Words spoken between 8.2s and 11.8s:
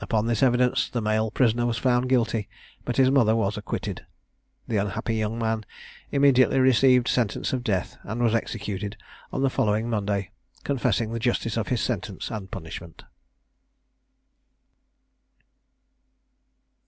was executed on the following Monday, confessing the justice of his